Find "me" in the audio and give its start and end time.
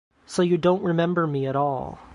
1.27-1.45